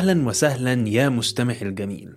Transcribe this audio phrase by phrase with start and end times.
[0.00, 2.16] أهلا وسهلا يا مستمع الجميل.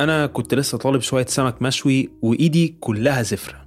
[0.00, 3.66] أنا كنت لسه طالب شوية سمك مشوي وإيدي كلها زفرة.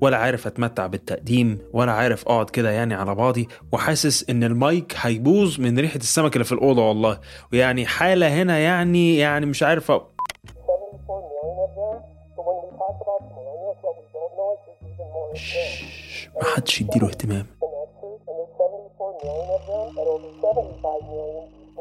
[0.00, 5.60] ولا عارف أتمتع بالتقديم ولا عارف أقعد كده يعني على بعضي وحاسس إن المايك هيبوظ
[5.60, 7.20] من ريحة السمك اللي في الأوضة والله.
[7.52, 9.94] ويعني حالة هنا يعني يعني مش عارف أ...
[9.94, 12.02] 74 million of them.
[12.36, 16.28] But when we talk about millennials, what we don't know is there's even more شش،
[16.42, 17.46] محدش يديله اهتمام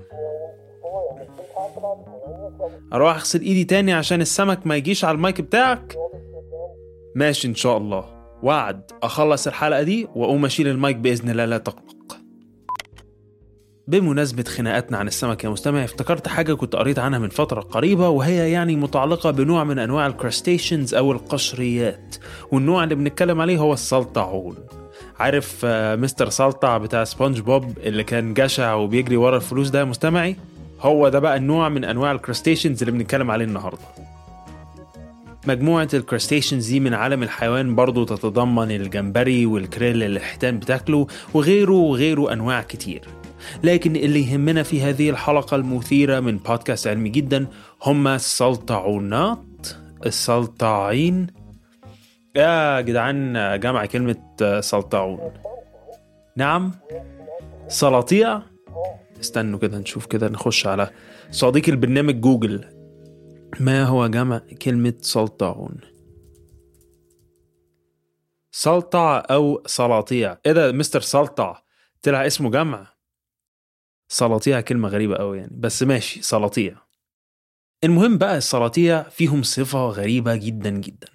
[2.92, 5.96] أروح أغسل إيدي تاني عشان السمك ما يجيش على المايك بتاعك؟
[7.14, 8.04] ماشي إن شاء الله.
[8.42, 8.90] وعد.
[9.02, 11.44] أخلص الحلقة دي وأقوم أشيل المايك بإذن الله.
[11.44, 11.91] لا تقلق
[13.88, 18.50] بمناسبة خناقاتنا عن السمك يا مستمع افتكرت حاجة كنت قريت عنها من فترة قريبة وهي
[18.52, 22.16] يعني متعلقة بنوع من أنواع ال crustaceans أو القشريات
[22.52, 24.56] والنوع اللي بنتكلم عليه هو السلطعون
[25.18, 30.36] عارف آه، مستر سلطع بتاع سبونج بوب اللي كان جشع وبيجري ورا الفلوس ده مستمعي؟
[30.80, 33.78] هو ده بقى النوع من أنواع ال crustaceans اللي بنتكلم عليه النهاردة.
[35.46, 41.72] مجموعة ال crustaceans دي من عالم الحيوان برضو تتضمن الجمبري والكريل اللي الحيتان بتاكله وغيره
[41.72, 43.02] وغيره أنواع كتير.
[43.64, 47.46] لكن اللي يهمنا في هذه الحلقة المثيرة من بودكاست علمي جدا
[47.82, 49.68] هم السلطعونات.
[50.06, 51.26] السلطعين.
[52.36, 54.16] يا جدعان جمع كلمة
[54.60, 55.32] سلطعون.
[56.36, 56.72] نعم.
[57.68, 58.42] سلاطيع.
[59.20, 60.90] استنوا كده نشوف كده نخش على
[61.30, 62.64] صديق البرنامج جوجل.
[63.60, 65.76] ما هو جمع كلمة سلطعون؟
[68.52, 70.36] سلطع أو سلاطيع.
[70.46, 71.62] إيه ده مستر سلطع.
[72.02, 72.91] طلع اسمه جمع.
[74.12, 75.52] سلاطيع كلمة غريبة أوي يعني.
[75.54, 76.74] بس ماشي سلاطيع
[77.84, 81.06] المهم بقى السلاطيع فيهم صفة غريبة جدا جدا.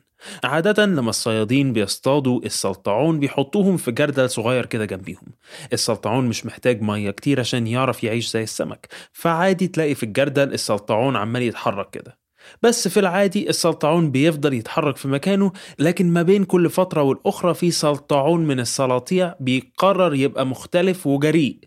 [0.43, 5.27] عادة لما الصيادين بيصطادوا السلطعون بيحطوهم في جردل صغير كده جنبيهم.
[5.73, 8.87] السلطعون مش محتاج مية كتير عشان يعرف يعيش زي السمك.
[9.13, 12.19] فعادي تلاقي في الجردل السلطعون عمال يتحرك كده.
[12.61, 17.71] بس في العادي السلطعون بيفضل يتحرك في مكانه لكن ما بين كل فترة والأخرى في
[17.71, 21.59] سلطعون من السلاطيع بيقرر يبقى مختلف وجريء.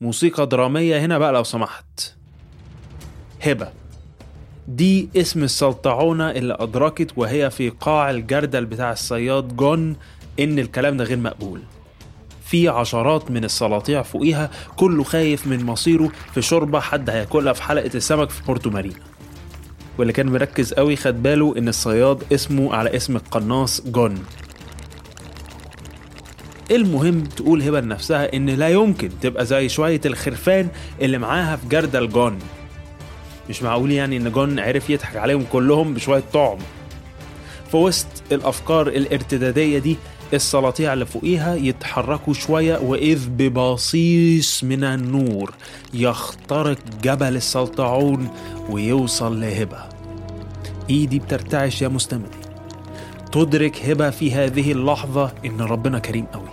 [0.00, 2.14] موسيقى درامية هنا بقى لو سمحت.
[3.42, 3.68] هبة.
[4.68, 9.96] دي اسم السلطعونة اللي أدركت وهي في قاع الجردل بتاع الصياد جون
[10.40, 11.62] إن الكلام ده غير مقبول.
[12.44, 17.90] في عشرات من السلاطيع فوقيها كله خايف من مصيره في شوربة حد هياكلها في حلقة
[17.94, 19.00] السمك في بورتو مارينا.
[19.98, 24.24] واللي كان مركز قوي خد باله إن الصياد اسمه على اسم القناص جون.
[26.70, 30.68] المهم تقول هبة لنفسها إن لا يمكن تبقى زي شوية الخرفان
[31.00, 32.38] اللي معاها في جردل جون.
[33.50, 36.58] مش معقول يعني إن جون عرف يضحك عليهم كلهم بشوية طعم.
[37.70, 39.96] في وسط الأفكار الارتدادية دي
[40.34, 45.54] السلاطيع اللي فوقيها يتحركوا شوية وإذ ببصيص من النور
[45.94, 48.28] يخترق جبل السلطعون
[48.70, 49.78] ويوصل لهبة.
[50.90, 52.45] إيدي بترتعش يا مستمعي
[53.36, 55.32] تدرك هبة في هذه اللحظة.
[55.44, 56.48] إن ربنا كريم قوي.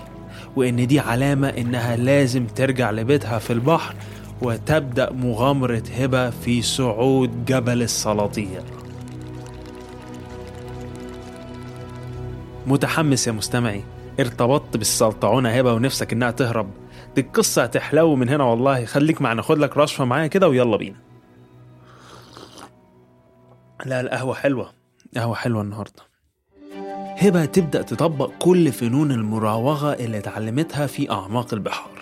[0.56, 3.96] وإن دي علامة إنها لازم ترجع لبيتها في البحر
[4.42, 8.62] وتبدأ مغامرة هبة في صعود جبل السلاطيع
[12.68, 13.84] متحمس يا مستمعي.
[14.20, 16.70] ارتبطت بالسلطعونة هبة ونفسك إنها تهرب.
[17.16, 18.86] دي القصة هتحلو من هنا والله.
[18.86, 19.42] خليك معنا.
[19.42, 20.98] خد لك رشفة معايا كده ويلا بينا.
[23.86, 24.74] لا القهوة حلوة.
[25.16, 26.13] قهوة حلوة النهاردة.
[27.24, 32.02] هبة تبدأ تطبق كل فنون المراوغة اللي اتعلمتها في أعماق البحار.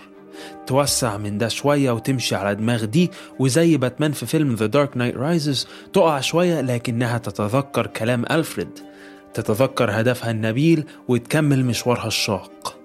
[0.67, 5.17] توسع من ده شوية وتمشي على دماغ دي وزي باتمان في فيلم The Dark Knight
[5.17, 8.79] Rises تقع شوية لكنها تتذكر كلام ألفريد.
[9.33, 12.77] تتذكر هدفها النبيل وتكمل مشوارها الشاق.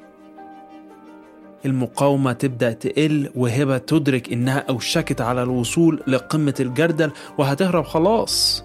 [1.66, 8.64] المقاومة تبدأ تقل وهبة تدرك إنها أوشكت على الوصول لقمة الجردل وهتهرب خلاص.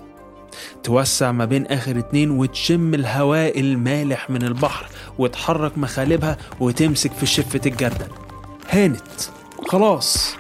[0.84, 4.86] توسع ما بين آخر اتنين وتشم الهواء المالح من البحر
[5.18, 8.08] وتحرك مخالبها وتمسك في شفة الجردل.
[8.70, 9.02] هانت.
[9.68, 10.36] خلاص.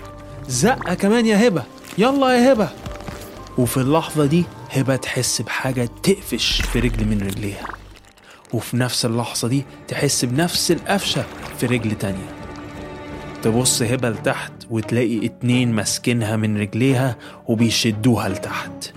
[0.47, 1.63] زقة كمان يا هبة.
[1.97, 2.69] يلا يا هبة.
[3.57, 7.65] وفي اللحظة دي هبة تحس بحاجة تقفش في رجل من رجليها.
[8.53, 11.25] وفي نفس اللحظة دي تحس بنفس القفشة
[11.59, 12.35] في رجل تانية.
[13.43, 17.15] تبص هبة لتحت وتلاقي اتنين ماسكينها من رجليها
[17.47, 18.93] وبيشدوها لتحت.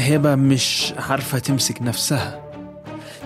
[0.00, 2.42] هبة مش عارفة تمسك نفسها.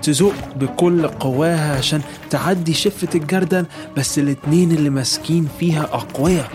[0.02, 3.66] تزق بكل قواها عشان تعدي شفة الجردل
[3.96, 6.50] بس الاتنين اللي ماسكين فيها أقوياء.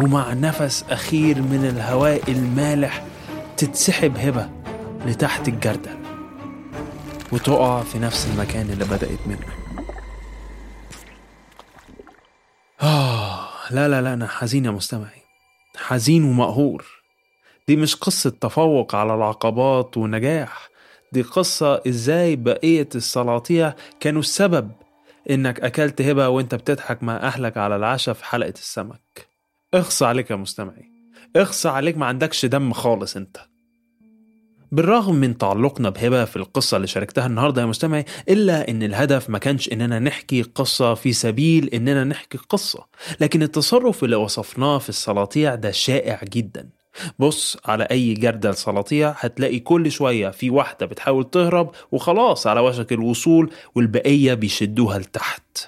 [0.00, 3.04] ومع نفس أخير من الهواء المالح
[3.56, 4.50] تتسحب هبة
[5.06, 5.96] لتحت الجردل.
[7.32, 9.46] وتقع في نفس المكان اللي بدأت منه.
[12.82, 15.22] آه لا لا لا أنا حزين يا مستمعي.
[15.76, 16.95] حزين ومقهور.
[17.68, 20.68] دي مش قصة تفوق على العقبات ونجاح
[21.12, 24.70] دي قصة إزاي بقية السلاطيع كانوا السبب
[25.30, 29.28] إنك أكلت هبة وأنت بتضحك مع أهلك على العشاء في حلقة السمك.
[29.74, 30.84] اخصى عليك يا مستمعي
[31.36, 33.36] اخصى عليك ما عندكش دم خالص أنت.
[34.72, 39.38] بالرغم من تعلقنا بهبة في القصة اللي شاركتها النهاردة يا مستمعي إلا إن الهدف ما
[39.38, 42.86] كانش إننا نحكي قصة في سبيل إننا نحكي قصة
[43.20, 46.68] لكن التصرف اللي وصفناه في السلاطيع ده شائع جدا.
[47.18, 52.92] بص على أي جردل سلاطيع هتلاقي كل شوية في واحدة بتحاول تهرب وخلاص على وشك
[52.92, 55.58] الوصول والبقية بيشدوها لتحت.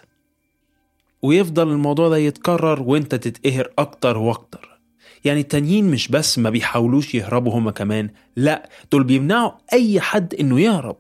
[1.23, 4.79] ويفضل الموضوع ده يتكرر وانت تتقهر أكتر وأكتر.
[5.25, 10.61] يعني التانيين مش بس ما بيحاولوش يهربوا هما كمان لا دول بيمنعوا أي حد إنه
[10.61, 10.97] يهرب.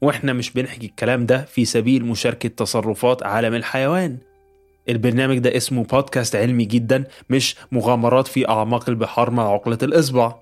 [0.00, 4.18] وإحنا مش بنحكي الكلام ده في سبيل مشاركة تصرفات عالم الحيوان.
[4.90, 10.34] البرنامج ده اسمه بودكاست علمي جدا مش مغامرات في أعماق البحار مع عقلة الإصبع.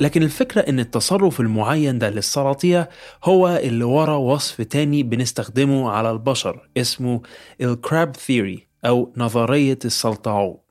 [0.00, 2.88] لكن الفكرة إن التصرف المعين ده للسلاطيع
[3.24, 7.22] هو اللي ورا وصف تاني بنستخدمه على البشر اسمه
[7.60, 10.67] الكراب ثيوري أو نظرية السلطعون.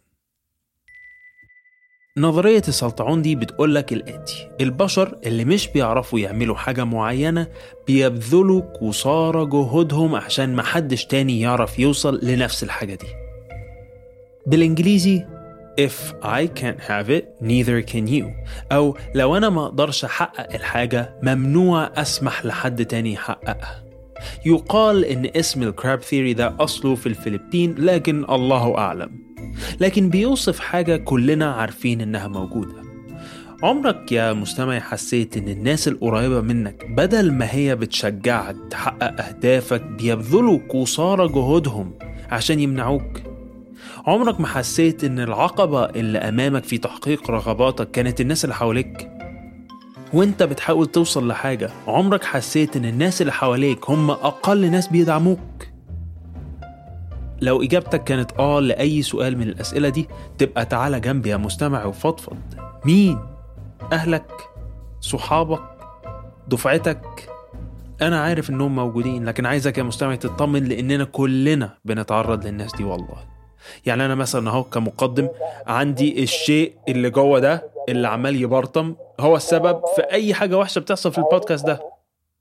[2.18, 4.50] نظرية السلطعون دي بتقولك الآتي.
[4.62, 7.48] البشر اللي مش بيعرفوا يعملوا حاجة معينة
[7.88, 13.08] بيبذلوا قصارى جهودهم عشان محدش تاني يعرف يوصل لنفس الحاجة دي.
[14.48, 15.26] بالإنجليزي
[15.80, 18.26] If I can't have it, neither can you.
[18.72, 23.84] أو لو أنا ما أقدرش أحقق الحاجة ممنوع أسمح لحد تاني يحققها.
[24.46, 29.27] يقال إن اسم الكراب ثيوري ده أصله في الفلبين لكن الله أعلم.
[29.80, 32.88] لكن بيوصف حاجة كلنا عارفين إنها موجودة
[33.64, 40.60] عمرك يا مستمع حسيت إن الناس القريبة منك بدل ما هي بتشجعك تحقق أهدافك بيبذلوا
[40.70, 41.94] قصارى جهودهم
[42.30, 43.22] عشان يمنعوك؟
[44.08, 49.10] عمرك ما حسيت إن العقبة اللي أمامك في تحقيق رغباتك كانت الناس اللي حواليك؟
[50.14, 55.68] وإنت بتحاول توصل لحاجة عمرك حسيت إن الناس اللي حواليك هم أقل ناس بيدعموك
[57.42, 62.38] لو إجابتك كانت آه لأي سؤال من الأسئلة دي تبقى تعالى جنبي يا مستمع وفضفض.
[62.86, 63.20] مين؟
[63.94, 64.32] أهلك؟
[65.02, 65.62] صحابك؟
[66.48, 67.30] دفعتك؟
[68.02, 73.18] أنا عارف إنهم موجودين لكن عايزك يا مستمع تطمن لإننا كلنا بنتعرض للناس دي والله.
[73.86, 75.30] يعني أنا مثلا أهو كمقدم
[75.68, 81.12] عندي الشيء اللي جوه ده اللي عمال يبرطم هو السبب في أي حاجة وحشة بتحصل
[81.12, 81.80] في البودكاست ده.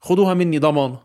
[0.00, 0.98] خدوها مني ضمانة.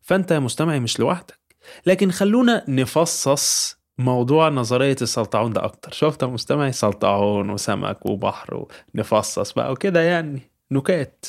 [0.00, 1.40] فأنت يا مستمعي مش لوحدك.
[1.86, 5.92] لكن خلونا نفصص موضوع نظرية السلطعون ده أكتر.
[5.92, 10.40] شفت مستمعي؟ سلطعون وسمك وبحر ونفصص بقى وكده يعني.
[10.70, 11.26] نكات.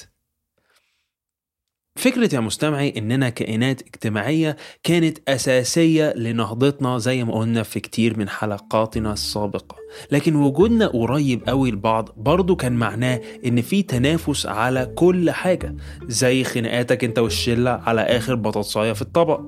[1.96, 8.30] فكرة يا مستمعي إننا كائنات اجتماعية كانت أساسية لنهضتنا زي ما قلنا في كتير من
[8.30, 9.76] حلقاتنا السابقة.
[10.12, 15.76] لكن وجودنا قريب قوي لبعض برضو كان معناه إن في تنافس على كل حاجة.
[16.08, 19.42] زي خناقاتك أنت والشلة على آخر بطاطساية في الطبق.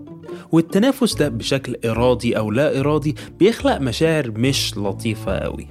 [0.52, 5.68] والتنافس ده بشكل إرادي أو لا إرادي بيخلق مشاعر مش لطيفة قوي.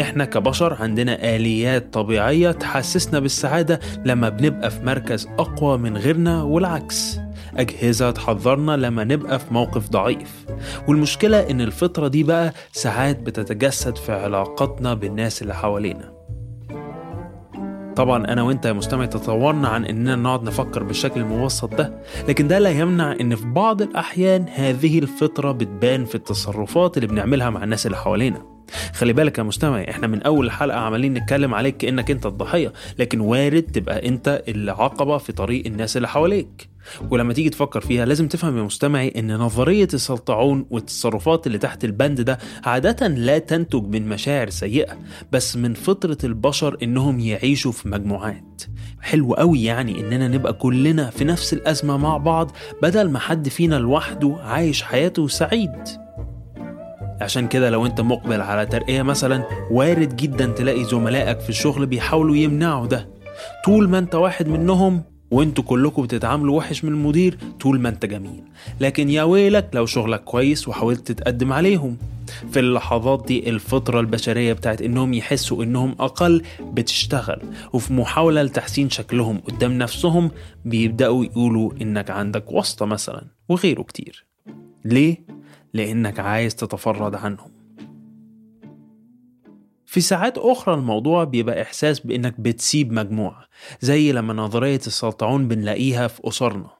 [0.00, 7.18] إحنا كبشر عندنا آليات طبيعية تحسسنا بالسعادة لما بنبقى في مركز أقوى من غيرنا والعكس.
[7.56, 10.44] أجهزة تحذرنا لما نبقى في موقف ضعيف.
[10.88, 16.12] والمشكلة إن الفطرة دي بقى ساعات بتتجسد في علاقاتنا بالناس اللي حوالينا.
[17.96, 22.58] طبعا أنا وأنت يا مستمع تطورنا عن إننا نقعد نفكر بالشكل المبسط ده لكن ده
[22.58, 27.86] لا يمنع إن في بعض الأحيان هذه الفطرة بتبان في التصرفات اللي بنعملها مع الناس
[27.86, 28.42] اللي حوالينا.
[28.94, 33.20] خلي بالك يا مستمع إحنا من أول الحلقة عمالين نتكلم عليك كأنك أنت الضحية لكن
[33.20, 36.68] وارد تبقى أنت العقبة في طريق الناس اللي حواليك.
[37.10, 42.20] ولما تيجي تفكر فيها لازم تفهم يا مستمعي إن نظرية السلطعون والتصرفات اللي تحت البند
[42.20, 44.98] ده عادة لا تنتج من مشاعر سيئة
[45.32, 48.62] بس من فطرة البشر إنهم يعيشوا في مجموعات.
[49.00, 52.50] حلو قوي يعني إننا نبقى كلنا في نفس الأزمة مع بعض
[52.82, 55.70] بدل ما حد فينا لوحده عايش حياته سعيد.
[57.20, 62.36] عشان كده لو أنت مقبل على ترقية مثلا وارد جدا تلاقي زملائك في الشغل بيحاولوا
[62.36, 63.08] يمنعوا ده.
[63.64, 68.42] طول ما أنت واحد منهم وانتوا كلكم بتتعاملوا وحش من المدير طول ما انت جميل.
[68.80, 71.96] لكن يا ويلك لو شغلك كويس وحاولت تتقدم عليهم.
[72.52, 77.42] في اللحظات دي الفطرة البشرية بتاعت إنهم يحسوا إنهم أقل بتشتغل.
[77.72, 80.30] وفي محاولة لتحسين شكلهم قدام نفسهم
[80.64, 84.26] بيبدأوا يقولوا إنك عندك واسطة مثلا وغيره كتير.
[84.84, 85.16] ليه؟
[85.74, 87.53] لأنك عايز تتفرد عنهم.
[89.94, 93.48] في ساعات أخرى الموضوع بيبقى إحساس بإنك بتسيب مجموعة
[93.80, 96.70] زي لما نظرية السلطعون بنلاقيها في أسرنا.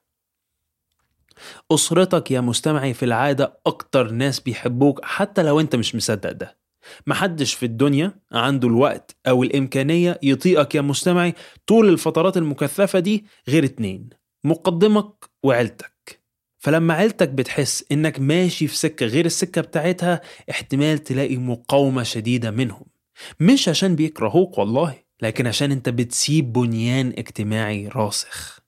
[1.73, 6.59] أسرتك يا مستمعي في العادة أكتر ناس بيحبوك حتى لو أنت مش مصدق ده.
[7.07, 11.35] محدش في الدنيا عنده الوقت أو الإمكانية يطيقك يا مستمعي
[11.67, 14.11] طول الفترات المكثفة دي غير اتنين
[14.45, 16.23] مقدمك وعيلتك.
[16.59, 22.94] فلما عيلتك بتحس إنك ماشي في سكة غير السكة بتاعتها احتمال تلاقي مقاومة شديدة منهم.
[23.41, 28.61] مش عشان بيكرهوك والله لكن عشان انت بتسيب بنيان اجتماعي راسخ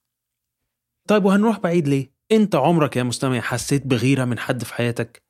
[1.08, 5.22] طيب وهنروح بعيد ليه؟ انت عمرك يا مستمع حسيت بغيرة من حد في حياتك؟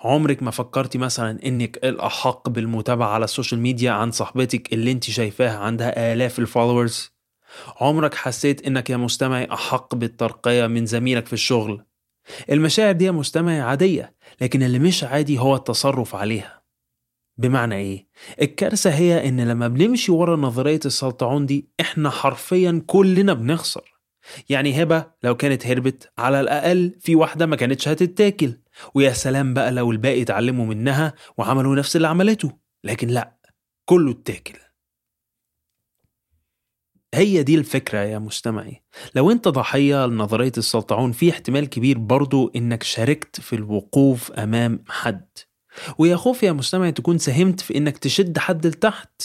[0.00, 5.04] عمرك ما فكرتي مثلا إنك الأحق بالمتابعة على ال social media عن صاحبتك اللي انت
[5.04, 7.12] شايفاها عندها آلاف ال followers؟
[7.80, 11.84] عمرك حسيت إنك يا مستمعي أحق بالترقية من زميلك في الشغل؟
[12.50, 16.57] المشاعر دي يا مستمعي عادية لكن اللي مش عادي هو التصرف عليها
[17.38, 18.08] بمعنى إيه؟
[18.42, 23.98] الكارثة هي إن لما بنمشي ورا نظرية السلطعون دي إحنا حرفيا كلنا بنخسر.
[24.48, 28.60] يعني هبة لو كانت هربت على الأقل في واحدة ما كانتش هتتاكل.
[28.94, 32.52] ويا سلام بقى لو الباقي اتعلموا منها وعملوا نفس اللي عملته.
[32.84, 33.38] لكن لأ
[33.84, 34.58] كله اتاكل.
[37.14, 38.82] هي دي الفكرة يا مستمعي.
[39.14, 45.28] لو أنت ضحية لنظرية السلطعون في احتمال كبير برضو إنك شاركت في الوقوف أمام حد.
[45.98, 49.22] ويا خوف يا مستمع تكون ساهمت في إنك تشد حد لتحت.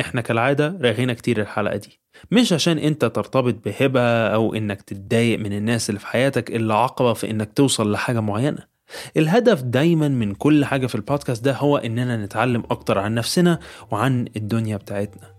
[0.00, 2.00] إحنا كالعادة رغينا كتير الحلقة دي.
[2.30, 7.12] مش عشان أنت ترتبط بهبة أو إنك تتضايق من الناس اللي في حياتك اللي عقبة
[7.12, 8.74] في إنك توصل لحاجة معينة.
[9.16, 13.58] الهدف دايما من كل حاجة في البودكاست ده هو إننا نتعلم أكتر عن نفسنا
[13.90, 15.34] وعن الدنيا بتاعتنا.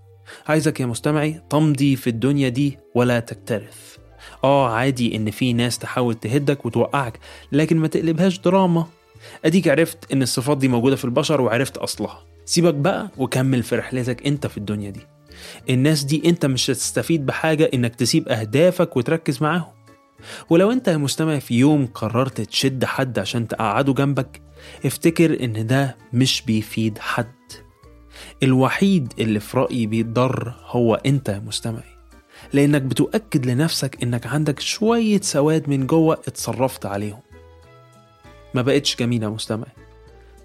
[0.48, 3.98] عايزك يا مستمعي تمضي في الدنيا دي ولا تكترث.
[4.44, 7.20] آه عادي إن في ناس تحاول تهدك وتوقعك
[7.52, 8.88] لكن ما تقلبهاش دراما.
[9.46, 12.26] أديك عرفت إن الصفات دي موجودة في البشر وعرفت أصلها.
[12.46, 15.02] سيبك بقى وكمل في رحلتك أنت في الدنيا دي.
[15.70, 19.72] الناس دي أنت مش هتستفيد بحاجة إنك تسيب أهدافك وتركز معاهم.
[20.50, 24.42] ولو أنت يا مستمع في يوم قررت تشد حد عشان تقعده جنبك
[24.86, 27.26] افتكر إن ده مش بيفيد حد.
[28.44, 31.96] الوحيد اللي في رأيي بيتضر هو أنت يا مستمعي
[32.54, 37.20] لأنك بتؤكد لنفسك إنك عندك شوية سواد من جوه اتصرفت عليهم.
[38.56, 39.72] ما بقتش جميلة مستمعي.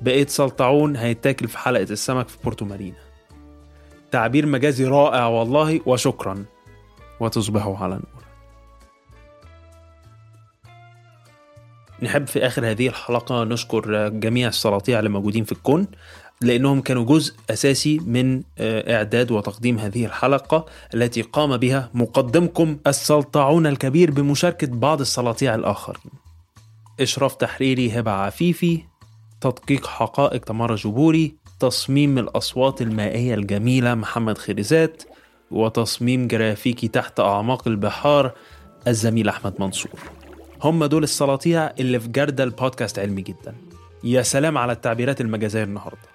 [0.01, 2.97] بقيت سلطعون هيتاكل في حلقة السمك في بورتو مارينا.
[4.11, 6.45] تعبير مجازي رائع والله وشكرا.
[7.21, 8.25] وتصبحوا على نور
[12.03, 15.87] نحب في آخر هذه الحلقة نشكر جميع السلاطيع اللي موجودين في الكون
[16.41, 24.11] لأنهم كانوا جزء أساسي من إعداد وتقديم هذه الحلقة التي قام بها مقدمكم السلطعون الكبير
[24.11, 26.20] بمشاركة بعض السلاطيع الآخرين.
[27.01, 28.83] إشراف تحريري هبة عفيفي
[29.41, 35.03] تدقيق حقائق تمارا جبوري تصميم الأصوات المائية الجميلة محمد خريزات
[35.51, 38.33] وتصميم جرافيكي تحت أعماق البحار
[38.89, 40.01] الزميل أحمد منصور.
[40.63, 43.55] هم دول السلاطيع اللي في جردة البودكاست علمي جدا.
[44.05, 46.09] يا سلام على التعبيرات المجازية النهاردة.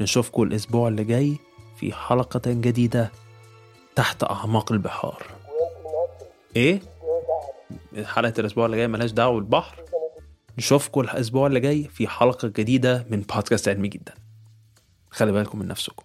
[0.00, 1.36] نشوفكم الأسبوع اللي جاي
[1.80, 3.12] في حلقة جديدة
[3.96, 5.22] تحت أعماق البحار.
[6.56, 6.80] إيه؟
[8.04, 9.84] حلقة الأسبوع اللي جاي ملهاش دعوة بالبحر.
[10.58, 14.14] نشوفكم الأسبوع اللي جاي في حلقة جديدة من بودكاست علمي جدا.
[15.10, 16.04] خلي بالكم من نفسكم.